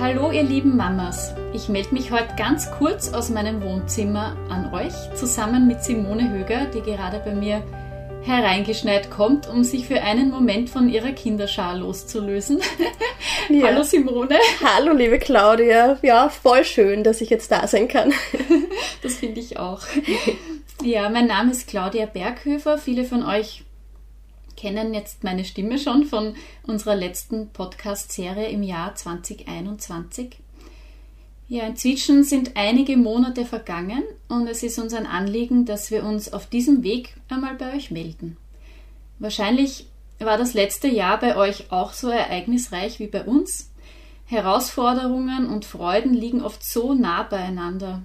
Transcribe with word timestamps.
Hallo 0.00 0.30
ihr 0.30 0.44
lieben 0.44 0.78
Mamas. 0.78 1.34
Ich 1.52 1.68
melde 1.68 1.92
mich 1.92 2.10
heute 2.10 2.34
ganz 2.34 2.70
kurz 2.70 3.12
aus 3.12 3.28
meinem 3.28 3.62
Wohnzimmer 3.62 4.34
an 4.48 4.72
euch, 4.72 4.94
zusammen 5.14 5.66
mit 5.66 5.84
Simone 5.84 6.32
Höger, 6.32 6.64
die 6.64 6.80
gerade 6.80 7.20
bei 7.22 7.34
mir 7.34 7.62
hereingeschneit 8.22 9.10
kommt, 9.10 9.46
um 9.46 9.62
sich 9.62 9.86
für 9.86 10.00
einen 10.00 10.30
Moment 10.30 10.70
von 10.70 10.88
ihrer 10.88 11.12
Kinderschar 11.12 11.76
loszulösen. 11.76 12.62
Ja. 13.50 13.66
Hallo 13.68 13.82
Simone. 13.82 14.38
Hallo 14.64 14.94
liebe 14.94 15.18
Claudia. 15.18 15.98
Ja, 16.00 16.30
voll 16.30 16.64
schön, 16.64 17.04
dass 17.04 17.20
ich 17.20 17.28
jetzt 17.28 17.52
da 17.52 17.66
sein 17.66 17.86
kann. 17.86 18.14
das 19.02 19.16
finde 19.16 19.40
ich 19.40 19.58
auch. 19.58 19.82
Ja, 20.82 21.10
mein 21.10 21.26
Name 21.26 21.50
ist 21.50 21.68
Claudia 21.68 22.06
Berghöfer. 22.06 22.78
Viele 22.78 23.04
von 23.04 23.22
euch 23.22 23.64
kennen 24.60 24.92
jetzt 24.92 25.24
meine 25.24 25.46
Stimme 25.46 25.78
schon 25.78 26.04
von 26.04 26.34
unserer 26.64 26.94
letzten 26.94 27.48
Podcast-Serie 27.48 28.48
im 28.48 28.62
Jahr 28.62 28.94
2021. 28.94 30.36
Ja, 31.48 31.66
inzwischen 31.66 32.24
sind 32.24 32.56
einige 32.56 32.98
Monate 32.98 33.46
vergangen 33.46 34.02
und 34.28 34.46
es 34.46 34.62
ist 34.62 34.78
uns 34.78 34.92
ein 34.92 35.06
Anliegen, 35.06 35.64
dass 35.64 35.90
wir 35.90 36.04
uns 36.04 36.34
auf 36.34 36.46
diesem 36.46 36.82
Weg 36.82 37.14
einmal 37.30 37.54
bei 37.54 37.74
euch 37.74 37.90
melden. 37.90 38.36
Wahrscheinlich 39.18 39.86
war 40.18 40.36
das 40.36 40.52
letzte 40.52 40.88
Jahr 40.88 41.18
bei 41.18 41.36
euch 41.36 41.72
auch 41.72 41.94
so 41.94 42.10
ereignisreich 42.10 42.98
wie 42.98 43.06
bei 43.06 43.24
uns. 43.24 43.70
Herausforderungen 44.26 45.48
und 45.48 45.64
Freuden 45.64 46.12
liegen 46.12 46.42
oft 46.42 46.62
so 46.62 46.92
nah 46.92 47.22
beieinander. 47.22 48.02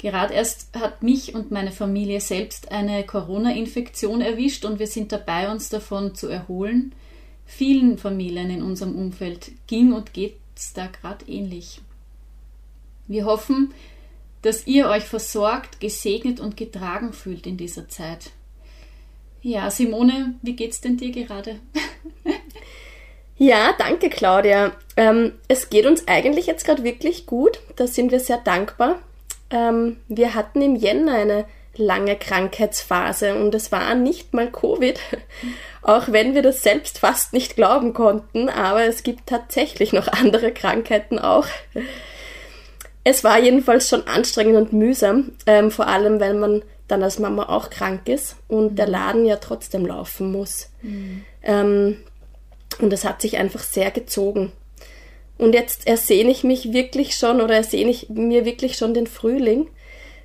Gerade 0.00 0.32
erst 0.32 0.74
hat 0.74 1.02
mich 1.02 1.34
und 1.34 1.50
meine 1.50 1.72
Familie 1.72 2.22
selbst 2.22 2.72
eine 2.72 3.04
Corona-Infektion 3.04 4.22
erwischt 4.22 4.64
und 4.64 4.78
wir 4.78 4.86
sind 4.86 5.12
dabei, 5.12 5.50
uns 5.50 5.68
davon 5.68 6.14
zu 6.14 6.26
erholen. 6.26 6.94
Vielen 7.44 7.98
Familien 7.98 8.48
in 8.48 8.62
unserem 8.62 8.96
Umfeld 8.96 9.52
ging 9.66 9.92
und 9.92 10.14
geht 10.14 10.36
es 10.56 10.72
da 10.72 10.86
gerade 10.86 11.26
ähnlich. 11.28 11.82
Wir 13.08 13.26
hoffen, 13.26 13.74
dass 14.40 14.66
ihr 14.66 14.88
euch 14.88 15.04
versorgt, 15.04 15.80
gesegnet 15.80 16.40
und 16.40 16.56
getragen 16.56 17.12
fühlt 17.12 17.46
in 17.46 17.58
dieser 17.58 17.90
Zeit. 17.90 18.30
Ja, 19.42 19.70
Simone, 19.70 20.34
wie 20.40 20.56
geht's 20.56 20.80
denn 20.80 20.96
dir 20.96 21.10
gerade? 21.10 21.56
ja, 23.36 23.74
danke, 23.78 24.08
Claudia. 24.08 24.72
Ähm, 24.96 25.32
es 25.46 25.68
geht 25.68 25.84
uns 25.84 26.08
eigentlich 26.08 26.46
jetzt 26.46 26.64
gerade 26.64 26.84
wirklich 26.84 27.26
gut. 27.26 27.60
Da 27.76 27.86
sind 27.86 28.10
wir 28.10 28.20
sehr 28.20 28.38
dankbar. 28.38 29.02
Ähm, 29.50 29.96
wir 30.08 30.34
hatten 30.34 30.62
im 30.62 30.76
Jänner 30.76 31.14
eine 31.14 31.44
lange 31.76 32.16
Krankheitsphase 32.16 33.34
und 33.34 33.54
es 33.54 33.72
war 33.72 33.94
nicht 33.94 34.34
mal 34.34 34.50
Covid, 34.50 34.98
auch 35.82 36.08
wenn 36.08 36.34
wir 36.34 36.42
das 36.42 36.62
selbst 36.62 36.98
fast 36.98 37.32
nicht 37.32 37.56
glauben 37.56 37.94
konnten, 37.94 38.48
aber 38.48 38.84
es 38.84 39.02
gibt 39.02 39.26
tatsächlich 39.26 39.92
noch 39.92 40.08
andere 40.08 40.52
Krankheiten 40.52 41.18
auch. 41.18 41.46
Es 43.02 43.24
war 43.24 43.38
jedenfalls 43.38 43.88
schon 43.88 44.06
anstrengend 44.06 44.56
und 44.56 44.72
mühsam, 44.72 45.32
ähm, 45.46 45.70
vor 45.70 45.86
allem 45.86 46.20
weil 46.20 46.34
man 46.34 46.62
dann 46.86 47.02
als 47.02 47.18
Mama 47.18 47.48
auch 47.48 47.70
krank 47.70 48.08
ist 48.08 48.36
und 48.48 48.72
mhm. 48.72 48.76
der 48.76 48.88
Laden 48.88 49.24
ja 49.24 49.36
trotzdem 49.36 49.86
laufen 49.86 50.32
muss. 50.32 50.70
Mhm. 50.82 51.24
Ähm, 51.42 51.96
und 52.80 52.92
es 52.92 53.04
hat 53.04 53.22
sich 53.22 53.38
einfach 53.38 53.62
sehr 53.62 53.90
gezogen. 53.90 54.52
Und 55.40 55.54
jetzt 55.54 55.86
ersehne 55.86 56.30
ich 56.30 56.44
mich 56.44 56.72
wirklich 56.72 57.16
schon 57.16 57.40
oder 57.40 57.54
ersehne 57.54 57.90
ich 57.90 58.10
mir 58.10 58.44
wirklich 58.44 58.76
schon 58.76 58.92
den 58.92 59.06
Frühling. 59.06 59.68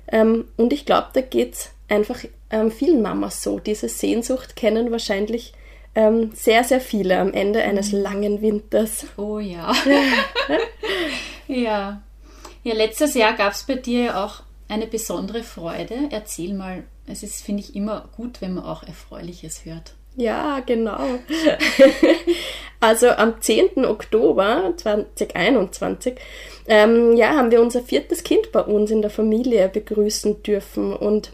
Ähm, 0.08 0.46
und 0.56 0.72
ich 0.72 0.84
glaube, 0.84 1.08
da 1.14 1.22
geht 1.22 1.54
es 1.54 1.70
einfach 1.88 2.20
ähm, 2.50 2.70
vielen 2.70 3.00
Mamas 3.00 3.42
so. 3.42 3.58
Diese 3.58 3.88
Sehnsucht 3.88 4.56
kennen 4.56 4.90
wahrscheinlich 4.90 5.54
ähm, 5.94 6.32
sehr, 6.34 6.64
sehr 6.64 6.82
viele 6.82 7.18
am 7.18 7.32
Ende 7.32 7.62
eines 7.62 7.92
mhm. 7.92 8.00
langen 8.00 8.42
Winters. 8.42 9.06
Oh 9.16 9.38
ja. 9.38 9.72
ja. 11.48 12.02
Ja, 12.62 12.74
letztes 12.74 13.14
Jahr 13.14 13.32
gab 13.32 13.54
es 13.54 13.62
bei 13.62 13.76
dir 13.76 14.04
ja 14.04 14.24
auch 14.24 14.42
eine 14.68 14.86
besondere 14.86 15.42
Freude. 15.42 15.94
Erzähl 16.10 16.52
mal. 16.52 16.84
Es 17.06 17.22
ist, 17.22 17.42
finde 17.42 17.62
ich, 17.62 17.74
immer 17.74 18.08
gut, 18.16 18.40
wenn 18.40 18.54
man 18.54 18.64
auch 18.64 18.82
Erfreuliches 18.82 19.64
hört. 19.64 19.94
Ja, 20.16 20.60
genau. 20.64 20.98
also 22.80 23.08
am 23.10 23.40
10. 23.40 23.84
Oktober 23.84 24.72
2021 24.76 26.14
ähm, 26.68 27.16
ja, 27.16 27.34
haben 27.36 27.50
wir 27.50 27.60
unser 27.60 27.82
viertes 27.82 28.24
Kind 28.24 28.50
bei 28.50 28.60
uns 28.60 28.90
in 28.90 29.02
der 29.02 29.10
Familie 29.10 29.68
begrüßen 29.68 30.42
dürfen 30.42 30.94
und 30.94 31.32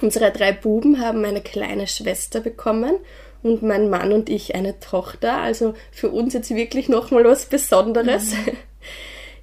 unsere 0.00 0.30
drei 0.30 0.52
Buben 0.52 1.00
haben 1.00 1.24
eine 1.24 1.42
kleine 1.42 1.86
Schwester 1.86 2.40
bekommen 2.40 2.96
und 3.42 3.62
mein 3.62 3.90
Mann 3.90 4.12
und 4.12 4.30
ich 4.30 4.54
eine 4.54 4.80
Tochter. 4.80 5.38
Also 5.38 5.74
für 5.92 6.08
uns 6.08 6.34
jetzt 6.34 6.54
wirklich 6.54 6.88
nochmal 6.88 7.24
was 7.24 7.46
Besonderes. 7.46 8.32
Mhm. 8.32 8.52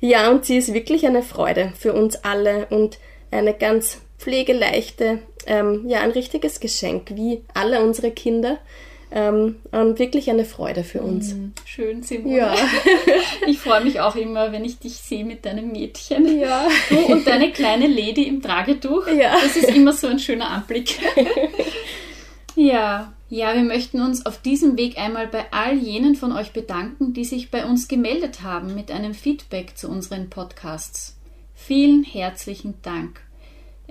Ja, 0.03 0.32
und 0.32 0.46
sie 0.46 0.58
ist 0.58 0.74
wirklich 0.74 1.06
eine 1.06 1.22
Freude 1.22 1.74
für 1.78 1.94
uns 1.94 2.24
alle 2.24 2.66
und 2.72 2.98
eine 3.30 3.53
ganz 3.53 4.02
pflegeleichte, 4.18 5.20
ähm, 5.47 5.88
ja, 5.88 6.02
ein 6.02 6.12
richtiges 6.12 6.59
Geschenk, 6.59 7.12
wie 7.16 7.41
alle 7.53 7.84
unsere 7.84 8.12
Kinder. 8.12 8.59
Ähm, 9.13 9.57
und 9.72 10.00
wirklich 10.00 10.29
eine 10.29 10.46
Freude 10.46 10.85
für 10.85 11.02
uns. 11.02 11.34
Mm, 11.34 11.52
schön, 11.66 12.02
Simone. 12.02 12.38
Ja. 12.38 12.56
ich 13.47 13.59
freue 13.59 13.84
mich 13.84 14.00
auch 14.00 14.16
immer, 14.16 14.53
wenn 14.53 14.63
ich 14.63 14.79
dich 14.79 14.94
sehe 14.94 15.25
mit 15.25 15.44
deinem 15.44 15.74
Mädchen. 15.74 16.40
Ja. 16.40 16.66
Du 16.90 16.97
und 17.12 17.28
deine 17.28 17.52
kleine 17.52 17.88
Lady 17.88 18.24
im 18.24 18.41
Tragetuch. 18.41 19.07
Ja. 19.07 19.34
Das 19.41 19.57
ist 19.57 19.69
immer 19.69 19.91
so 19.91 20.07
ein 20.07 20.18
schöner 20.18 20.50
Anblick. 20.50 20.97
ja. 22.56 23.12
Ja, 23.28 23.53
wir 23.53 23.63
möchten 23.63 24.02
uns 24.02 24.25
auf 24.25 24.41
diesem 24.41 24.78
Weg 24.78 24.97
einmal 24.97 25.28
bei 25.28 25.46
all 25.52 25.78
jenen 25.78 26.16
von 26.16 26.31
euch 26.31 26.52
bedanken, 26.52 27.13
die 27.13 27.25
sich 27.25 27.52
bei 27.52 27.66
uns 27.66 27.90
gemeldet 27.90 28.44
haben 28.44 28.75
mit 28.75 28.91
einem 28.91 29.13
Feedback 29.13 29.78
zu 29.78 29.90
unseren 29.90 30.29
Podcasts. 30.29 31.18
Vielen 31.53 32.03
herzlichen 32.03 32.75
Dank. 32.81 33.22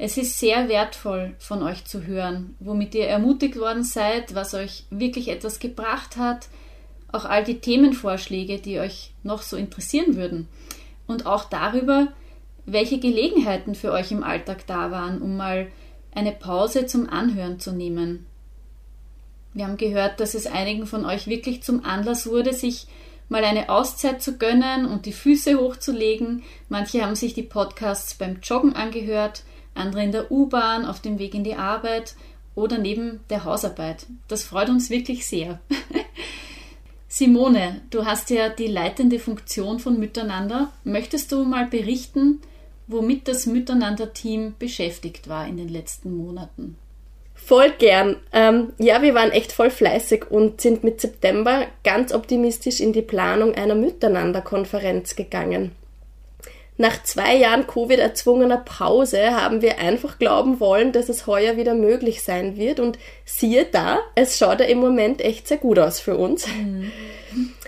Es 0.02 0.16
ist 0.16 0.38
sehr 0.38 0.70
wertvoll 0.70 1.34
von 1.38 1.62
euch 1.62 1.84
zu 1.84 2.06
hören, 2.06 2.56
womit 2.58 2.94
ihr 2.94 3.06
ermutigt 3.06 3.58
worden 3.58 3.84
seid, 3.84 4.34
was 4.34 4.54
euch 4.54 4.84
wirklich 4.88 5.28
etwas 5.28 5.58
gebracht 5.58 6.16
hat, 6.16 6.48
auch 7.12 7.26
all 7.26 7.44
die 7.44 7.60
Themenvorschläge, 7.60 8.60
die 8.60 8.78
euch 8.78 9.12
noch 9.24 9.42
so 9.42 9.58
interessieren 9.58 10.16
würden 10.16 10.48
und 11.06 11.26
auch 11.26 11.44
darüber, 11.44 12.08
welche 12.64 12.98
Gelegenheiten 12.98 13.74
für 13.74 13.92
euch 13.92 14.10
im 14.10 14.22
Alltag 14.22 14.66
da 14.66 14.90
waren, 14.90 15.20
um 15.20 15.36
mal 15.36 15.66
eine 16.14 16.32
Pause 16.32 16.86
zum 16.86 17.06
Anhören 17.06 17.60
zu 17.60 17.70
nehmen. 17.70 18.24
Wir 19.52 19.66
haben 19.66 19.76
gehört, 19.76 20.18
dass 20.18 20.32
es 20.32 20.46
einigen 20.46 20.86
von 20.86 21.04
euch 21.04 21.26
wirklich 21.26 21.62
zum 21.62 21.84
Anlass 21.84 22.26
wurde, 22.26 22.54
sich 22.54 22.86
mal 23.28 23.44
eine 23.44 23.68
Auszeit 23.68 24.22
zu 24.22 24.38
gönnen 24.38 24.86
und 24.86 25.04
die 25.04 25.12
Füße 25.12 25.60
hochzulegen. 25.60 26.42
Manche 26.70 27.04
haben 27.04 27.16
sich 27.16 27.34
die 27.34 27.42
Podcasts 27.42 28.14
beim 28.14 28.38
Joggen 28.42 28.74
angehört, 28.74 29.42
andere 29.74 30.02
in 30.02 30.12
der 30.12 30.30
U-Bahn, 30.30 30.84
auf 30.84 31.00
dem 31.00 31.18
Weg 31.18 31.34
in 31.34 31.44
die 31.44 31.54
Arbeit 31.54 32.14
oder 32.54 32.78
neben 32.78 33.20
der 33.30 33.44
Hausarbeit. 33.44 34.06
Das 34.28 34.44
freut 34.44 34.68
uns 34.68 34.90
wirklich 34.90 35.26
sehr. 35.26 35.60
Simone, 37.08 37.80
du 37.90 38.04
hast 38.04 38.30
ja 38.30 38.48
die 38.48 38.66
leitende 38.66 39.18
Funktion 39.18 39.80
von 39.80 39.98
Miteinander. 39.98 40.72
Möchtest 40.84 41.32
du 41.32 41.44
mal 41.44 41.66
berichten, 41.66 42.40
womit 42.86 43.26
das 43.26 43.46
Miteinander-Team 43.46 44.54
beschäftigt 44.58 45.28
war 45.28 45.46
in 45.46 45.56
den 45.56 45.68
letzten 45.68 46.16
Monaten? 46.16 46.76
Voll 47.34 47.72
gern. 47.78 48.16
Ähm, 48.32 48.74
ja, 48.78 49.02
wir 49.02 49.14
waren 49.14 49.32
echt 49.32 49.50
voll 49.50 49.70
fleißig 49.70 50.30
und 50.30 50.60
sind 50.60 50.84
mit 50.84 51.00
September 51.00 51.66
ganz 51.82 52.12
optimistisch 52.12 52.80
in 52.80 52.92
die 52.92 53.02
Planung 53.02 53.54
einer 53.54 53.74
Miteinander-Konferenz 53.74 55.16
gegangen. 55.16 55.72
Nach 56.80 57.02
zwei 57.02 57.36
Jahren 57.36 57.66
Covid 57.66 57.98
erzwungener 57.98 58.56
Pause 58.56 59.38
haben 59.38 59.60
wir 59.60 59.80
einfach 59.80 60.18
glauben 60.18 60.60
wollen, 60.60 60.92
dass 60.92 61.10
es 61.10 61.26
heuer 61.26 61.58
wieder 61.58 61.74
möglich 61.74 62.22
sein 62.22 62.56
wird 62.56 62.80
und 62.80 62.98
siehe 63.26 63.66
da, 63.66 63.98
es 64.14 64.38
schaut 64.38 64.60
ja 64.60 64.64
im 64.64 64.78
Moment 64.78 65.20
echt 65.20 65.46
sehr 65.46 65.58
gut 65.58 65.78
aus 65.78 66.00
für 66.00 66.16
uns. 66.16 66.46
Mhm. 66.46 66.90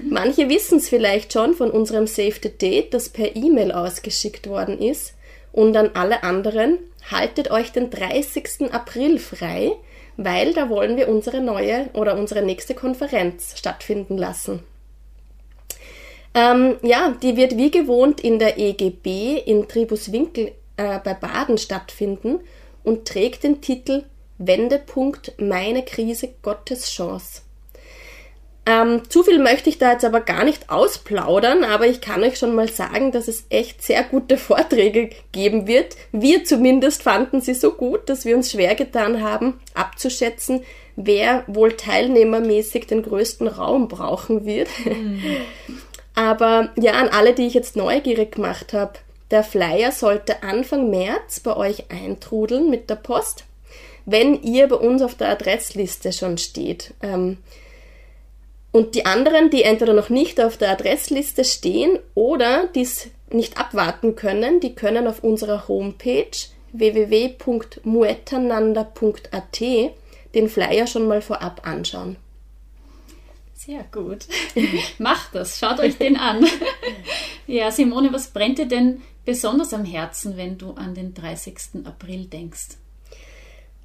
Manche 0.08 0.48
wissen 0.48 0.78
es 0.78 0.88
vielleicht 0.88 1.34
schon 1.34 1.52
von 1.52 1.70
unserem 1.70 2.06
Save 2.06 2.36
the 2.42 2.56
Date, 2.56 2.94
das 2.94 3.10
per 3.10 3.36
E-Mail 3.36 3.72
ausgeschickt 3.72 4.48
worden 4.48 4.78
ist 4.78 5.12
und 5.52 5.76
an 5.76 5.90
alle 5.92 6.22
anderen, 6.22 6.78
haltet 7.10 7.50
euch 7.50 7.70
den 7.70 7.90
30. 7.90 8.72
April 8.72 9.18
frei, 9.18 9.72
weil 10.16 10.54
da 10.54 10.70
wollen 10.70 10.96
wir 10.96 11.10
unsere 11.10 11.42
neue 11.42 11.90
oder 11.92 12.16
unsere 12.16 12.40
nächste 12.40 12.74
Konferenz 12.74 13.58
stattfinden 13.58 14.16
lassen. 14.16 14.62
Ähm, 16.34 16.76
ja, 16.82 17.14
die 17.22 17.36
wird 17.36 17.56
wie 17.56 17.70
gewohnt 17.70 18.20
in 18.20 18.38
der 18.38 18.58
EGB 18.58 19.38
in 19.38 19.68
Tribuswinkel 19.68 20.52
äh, 20.76 20.98
bei 21.04 21.14
Baden 21.14 21.58
stattfinden 21.58 22.40
und 22.84 23.06
trägt 23.06 23.44
den 23.44 23.60
Titel 23.60 24.04
Wendepunkt 24.38 25.34
Meine 25.38 25.84
Krise 25.84 26.30
Gottes 26.42 26.90
Chance. 26.90 27.42
Ähm, 28.64 29.02
zu 29.08 29.24
viel 29.24 29.40
möchte 29.40 29.68
ich 29.68 29.78
da 29.78 29.92
jetzt 29.92 30.04
aber 30.04 30.20
gar 30.20 30.44
nicht 30.44 30.70
ausplaudern, 30.70 31.64
aber 31.64 31.88
ich 31.88 32.00
kann 32.00 32.22
euch 32.22 32.38
schon 32.38 32.54
mal 32.54 32.68
sagen, 32.68 33.10
dass 33.10 33.26
es 33.26 33.44
echt 33.50 33.82
sehr 33.82 34.04
gute 34.04 34.36
Vorträge 34.38 35.10
geben 35.32 35.66
wird. 35.66 35.96
Wir 36.12 36.44
zumindest 36.44 37.02
fanden 37.02 37.40
sie 37.40 37.54
so 37.54 37.72
gut, 37.72 38.08
dass 38.08 38.24
wir 38.24 38.36
uns 38.36 38.52
schwer 38.52 38.76
getan 38.76 39.20
haben, 39.20 39.60
abzuschätzen, 39.74 40.62
wer 40.94 41.42
wohl 41.48 41.72
teilnehmermäßig 41.72 42.86
den 42.86 43.02
größten 43.02 43.48
Raum 43.48 43.88
brauchen 43.88 44.44
wird. 44.44 44.68
Mhm. 44.84 45.22
Aber 46.14 46.70
ja, 46.76 46.92
an 46.92 47.08
alle, 47.08 47.34
die 47.34 47.46
ich 47.46 47.54
jetzt 47.54 47.76
neugierig 47.76 48.32
gemacht 48.32 48.72
habe, 48.72 48.94
der 49.30 49.44
Flyer 49.44 49.92
sollte 49.92 50.42
Anfang 50.42 50.90
März 50.90 51.40
bei 51.40 51.56
euch 51.56 51.90
eintrudeln 51.90 52.68
mit 52.68 52.90
der 52.90 52.96
Post, 52.96 53.44
wenn 54.04 54.42
ihr 54.42 54.68
bei 54.68 54.76
uns 54.76 55.00
auf 55.00 55.14
der 55.14 55.30
Adressliste 55.30 56.12
schon 56.12 56.36
steht. 56.36 56.92
Ähm, 57.02 57.38
und 58.72 58.94
die 58.94 59.06
anderen, 59.06 59.48
die 59.50 59.62
entweder 59.62 59.94
noch 59.94 60.10
nicht 60.10 60.40
auf 60.40 60.56
der 60.56 60.70
Adressliste 60.70 61.44
stehen 61.44 61.98
oder 62.14 62.68
dies 62.74 63.08
nicht 63.30 63.58
abwarten 63.58 64.16
können, 64.16 64.58
die 64.60 64.74
können 64.74 65.06
auf 65.06 65.24
unserer 65.24 65.68
Homepage 65.68 66.30
www.muetananda.at 66.72 69.60
den 70.34 70.48
Flyer 70.48 70.86
schon 70.86 71.06
mal 71.06 71.20
vorab 71.20 71.66
anschauen. 71.66 72.16
Sehr 73.64 73.84
gut. 73.92 74.26
Macht 74.98 75.36
das, 75.36 75.60
schaut 75.60 75.78
euch 75.78 75.96
den 75.96 76.16
an. 76.16 76.44
ja, 77.46 77.70
Simone, 77.70 78.12
was 78.12 78.28
brennt 78.28 78.58
dir 78.58 78.66
denn 78.66 79.02
besonders 79.24 79.72
am 79.72 79.84
Herzen, 79.84 80.36
wenn 80.36 80.58
du 80.58 80.72
an 80.72 80.94
den 80.94 81.14
30. 81.14 81.84
April 81.84 82.26
denkst? 82.26 82.70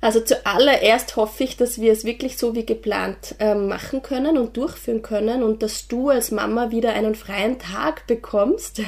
Also 0.01 0.19
zuallererst 0.19 1.15
hoffe 1.15 1.43
ich, 1.43 1.57
dass 1.57 1.79
wir 1.79 1.91
es 1.91 2.05
wirklich 2.05 2.37
so 2.39 2.55
wie 2.55 2.65
geplant 2.65 3.35
äh, 3.37 3.53
machen 3.53 4.01
können 4.01 4.39
und 4.39 4.57
durchführen 4.57 5.03
können 5.03 5.43
und 5.43 5.61
dass 5.61 5.87
du 5.87 6.09
als 6.09 6.31
Mama 6.31 6.71
wieder 6.71 6.93
einen 6.93 7.13
freien 7.13 7.59
Tag 7.59 8.07
bekommst. 8.07 8.81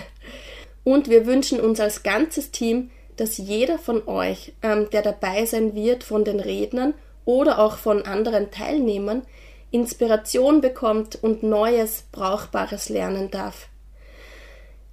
Und 0.84 1.08
wir 1.08 1.28
wünschen 1.28 1.60
uns 1.60 1.80
als 1.80 2.02
ganzes 2.02 2.50
Team, 2.50 2.90
dass 3.16 3.38
jeder 3.38 3.78
von 3.78 4.08
euch, 4.08 4.54
ähm, 4.64 4.90
der 4.92 5.04
dabei 5.04 5.46
sein 5.46 5.76
wird, 5.76 6.04
von 6.04 6.24
den 6.24 6.40
Rednern 6.40 6.96
oder 7.26 7.60
auch 7.60 7.78
von 7.78 8.04
anderen 8.06 8.50
Teilnehmern, 8.50 9.22
Inspiration 9.72 10.62
bekommt 10.62 11.18
und 11.22 11.44
Neues, 11.44 12.04
Brauchbares 12.12 12.90
lernen 12.90 13.30
darf. 13.32 13.68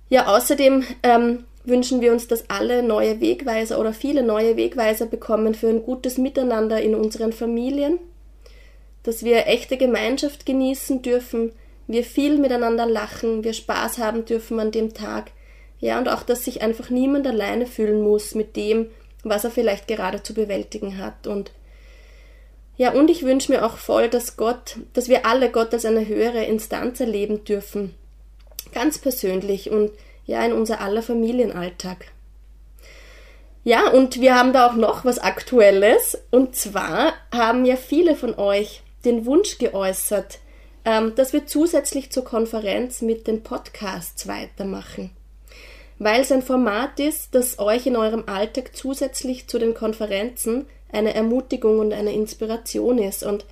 Ja, 0.09 0.27
außerdem 0.35 0.85
ähm, 1.03 1.45
wünschen 1.65 2.01
wir 2.01 2.13
uns, 2.13 2.29
dass 2.29 2.49
alle 2.49 2.83
neue 2.83 3.21
Wegweiser 3.21 3.79
oder 3.81 3.93
viele 3.93 4.23
neue 4.23 4.57
Wegweiser 4.57 5.07
bekommen 5.07 5.55
für 5.55 5.69
ein 5.69 5.83
gutes 5.83 6.19
Miteinander 6.19 6.81
in 6.81 6.95
unseren 6.95 7.33
Familien, 7.33 7.99
dass 9.03 9.25
wir 9.25 9.47
echte 9.47 9.77
Gemeinschaft 9.77 10.47
genießen 10.47 11.03
dürfen, 11.03 11.53
wir 11.89 12.05
viel 12.05 12.39
miteinander 12.39 12.87
lachen, 12.87 13.45
wir 13.45 13.53
Spaß 13.53 13.99
haben 13.99 14.25
dürfen 14.25 14.59
an 14.61 14.73
dem 14.73 14.95
Tag, 14.95 15.31
ja, 15.79 15.99
und 15.99 16.09
auch, 16.09 16.23
dass 16.23 16.45
sich 16.45 16.63
einfach 16.63 16.91
niemand 16.91 17.27
alleine 17.27 17.67
fühlen 17.67 18.03
muss 18.03 18.35
mit 18.35 18.57
dem, 18.57 18.87
was 19.25 19.45
er 19.45 19.51
vielleicht 19.51 19.89
gerade 19.89 20.23
zu 20.23 20.35
bewältigen 20.35 20.99
hat. 20.99 21.27
Und 21.27 21.53
ja, 22.77 22.93
und 22.93 23.11
ich 23.11 23.25
wünsche 23.25 23.51
mir 23.53 23.65
auch 23.65 23.79
voll, 23.79 24.09
dass 24.09 24.37
Gott, 24.37 24.79
dass 24.93 25.09
wir 25.09 25.25
alle 25.25 25.51
Gott 25.51 25.73
als 25.73 25.85
eine 25.85 26.07
höhere 26.07 26.45
Instanz 26.45 27.01
erleben 27.01 27.45
dürfen. 27.45 27.95
Ganz 28.73 28.99
persönlich 28.99 29.71
und 29.71 29.93
ja 30.27 30.45
in 30.45 30.53
unser 30.53 30.81
aller 30.81 31.03
Familienalltag. 31.03 32.07
Ja, 33.65 33.89
und 33.89 34.21
wir 34.21 34.37
haben 34.37 34.53
da 34.53 34.69
auch 34.69 34.75
noch 34.75 35.05
was 35.05 35.19
Aktuelles. 35.19 36.19
Und 36.31 36.55
zwar 36.55 37.15
haben 37.35 37.65
ja 37.65 37.77
viele 37.77 38.15
von 38.15 38.39
euch 38.39 38.83
den 39.05 39.27
Wunsch 39.27 39.59
geäußert, 39.59 40.39
ähm, 40.85 41.15
dass 41.17 41.33
wir 41.33 41.47
zusätzlich 41.47 42.13
zur 42.13 42.25
Konferenz 42.25 43.03
mit 43.03 43.27
den 43.27 43.43
Podcasts 43.43 44.29
weitermachen. 44.29 45.11
Weil 45.99 46.21
es 46.21 46.31
ein 46.31 46.43
Format 46.43 47.01
ist, 47.01 47.35
das 47.35 47.59
euch 47.59 47.87
in 47.87 47.97
eurem 47.97 48.25
Alltag 48.27 48.77
zusätzlich 48.77 49.49
zu 49.49 49.59
den 49.59 49.75
Konferenzen 49.75 50.67
eine 50.93 51.15
Ermutigung 51.15 51.79
und 51.79 51.93
eine 51.93 52.13
Inspiration 52.13 52.99
ist. 52.99 53.23
Und 53.23 53.45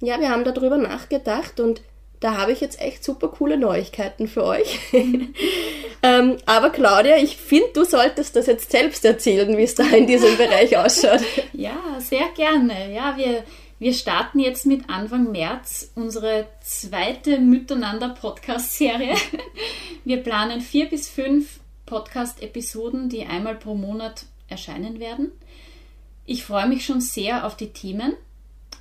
ja, 0.00 0.20
wir 0.20 0.30
haben 0.30 0.44
darüber 0.44 0.76
nachgedacht 0.76 1.60
und 1.60 1.82
da 2.22 2.36
habe 2.36 2.52
ich 2.52 2.60
jetzt 2.60 2.80
echt 2.80 3.02
super 3.02 3.28
coole 3.28 3.56
Neuigkeiten 3.58 4.28
für 4.28 4.44
euch. 4.44 4.78
ähm, 6.02 6.36
aber 6.46 6.70
Claudia, 6.70 7.16
ich 7.16 7.36
finde, 7.36 7.70
du 7.74 7.84
solltest 7.84 8.36
das 8.36 8.46
jetzt 8.46 8.70
selbst 8.70 9.04
erzählen, 9.04 9.56
wie 9.56 9.64
es 9.64 9.74
da 9.74 9.84
in 9.84 10.06
diesem 10.06 10.36
Bereich 10.36 10.76
ausschaut. 10.76 11.20
Ja, 11.52 11.76
sehr 11.98 12.28
gerne. 12.36 12.92
Ja, 12.94 13.16
wir, 13.16 13.44
wir 13.78 13.92
starten 13.92 14.38
jetzt 14.38 14.66
mit 14.66 14.88
Anfang 14.88 15.32
März 15.32 15.90
unsere 15.96 16.46
zweite 16.62 17.38
Miteinander-Podcast-Serie. 17.38 19.14
Wir 20.04 20.16
planen 20.22 20.60
vier 20.60 20.88
bis 20.88 21.08
fünf 21.08 21.60
Podcast-Episoden, 21.86 23.08
die 23.08 23.24
einmal 23.24 23.54
pro 23.54 23.74
Monat 23.74 24.24
erscheinen 24.48 24.98
werden. 24.98 25.30
Ich 26.24 26.44
freue 26.44 26.68
mich 26.68 26.84
schon 26.84 27.00
sehr 27.00 27.46
auf 27.46 27.56
die 27.56 27.72
Themen 27.72 28.14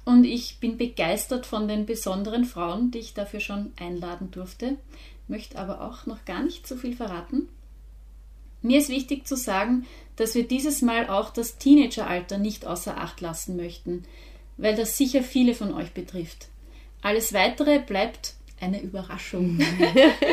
und 0.05 0.25
ich 0.25 0.59
bin 0.59 0.77
begeistert 0.77 1.45
von 1.45 1.67
den 1.67 1.85
besonderen 1.85 2.45
Frauen, 2.45 2.91
die 2.91 2.99
ich 2.99 3.13
dafür 3.13 3.39
schon 3.39 3.73
einladen 3.79 4.31
durfte, 4.31 4.77
möchte 5.27 5.57
aber 5.57 5.81
auch 5.81 6.05
noch 6.05 6.25
gar 6.25 6.43
nicht 6.43 6.67
so 6.67 6.75
viel 6.75 6.95
verraten. 6.95 7.49
Mir 8.61 8.77
ist 8.77 8.89
wichtig 8.89 9.27
zu 9.27 9.35
sagen, 9.35 9.87
dass 10.17 10.35
wir 10.35 10.47
dieses 10.47 10.83
Mal 10.83 11.09
auch 11.09 11.31
das 11.31 11.57
Teenageralter 11.57 12.37
nicht 12.37 12.67
außer 12.67 12.97
Acht 12.97 13.21
lassen 13.21 13.55
möchten, 13.55 14.03
weil 14.57 14.75
das 14.75 14.97
sicher 14.97 15.23
viele 15.23 15.55
von 15.55 15.73
euch 15.73 15.91
betrifft. 15.93 16.47
Alles 17.01 17.33
weitere 17.33 17.79
bleibt 17.79 18.35
eine 18.59 18.79
Überraschung. 18.81 19.59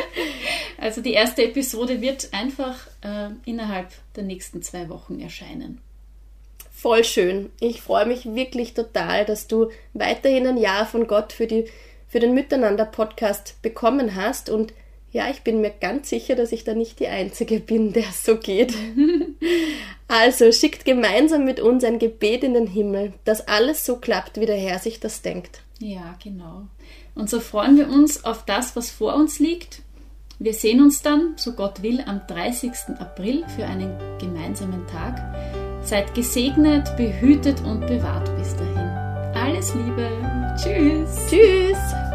also 0.77 1.01
die 1.01 1.13
erste 1.13 1.43
Episode 1.43 2.01
wird 2.01 2.29
einfach 2.31 2.75
äh, 3.01 3.29
innerhalb 3.45 3.91
der 4.15 4.23
nächsten 4.23 4.61
zwei 4.61 4.89
Wochen 4.89 5.19
erscheinen. 5.19 5.81
Voll 6.81 7.03
schön. 7.03 7.49
Ich 7.59 7.81
freue 7.81 8.05
mich 8.05 8.35
wirklich 8.35 8.73
total, 8.73 9.25
dass 9.25 9.47
du 9.47 9.69
weiterhin 9.93 10.47
ein 10.47 10.55
Jahr 10.55 10.85
von 10.85 11.07
Gott 11.07 11.33
für, 11.33 11.45
die, 11.45 11.65
für 12.07 12.21
den 12.21 12.33
Miteinander-Podcast 12.33 13.61
bekommen 13.61 14.15
hast. 14.15 14.49
Und 14.49 14.73
ja, 15.11 15.29
ich 15.29 15.41
bin 15.41 15.59
mir 15.59 15.71
ganz 15.71 16.09
sicher, 16.09 16.35
dass 16.35 16.53
ich 16.53 16.63
da 16.63 16.75
nicht 16.75 17.01
die 17.01 17.09
Einzige 17.09 17.59
bin, 17.59 17.91
der 17.91 18.07
es 18.07 18.23
so 18.23 18.37
geht. 18.37 18.73
also 20.07 20.53
schickt 20.53 20.85
gemeinsam 20.85 21.43
mit 21.43 21.59
uns 21.59 21.83
ein 21.83 21.99
Gebet 21.99 22.45
in 22.45 22.53
den 22.53 22.67
Himmel, 22.67 23.11
dass 23.25 23.45
alles 23.45 23.85
so 23.85 23.97
klappt, 23.97 24.39
wie 24.39 24.45
der 24.45 24.55
Herr 24.55 24.79
sich 24.79 25.01
das 25.01 25.21
denkt. 25.21 25.59
Ja, 25.79 26.17
genau. 26.23 26.67
Und 27.13 27.29
so 27.29 27.41
freuen 27.41 27.75
wir 27.75 27.89
uns 27.89 28.23
auf 28.23 28.45
das, 28.45 28.77
was 28.77 28.89
vor 28.89 29.15
uns 29.15 29.39
liegt. 29.39 29.81
Wir 30.39 30.53
sehen 30.53 30.81
uns 30.81 31.01
dann, 31.01 31.33
so 31.35 31.51
Gott 31.51 31.83
will, 31.83 32.01
am 32.05 32.21
30. 32.25 32.71
April 32.99 33.43
für 33.57 33.65
einen 33.65 33.97
gemeinsamen 34.17 34.87
Tag. 34.87 35.58
Seid 35.81 36.13
gesegnet, 36.13 36.95
behütet 36.97 37.61
und 37.65 37.81
bewahrt 37.87 38.29
bis 38.37 38.55
dahin. 38.55 38.89
Alles 39.33 39.73
Liebe. 39.73 40.09
Tschüss. 40.57 41.27
Tschüss. 41.29 42.08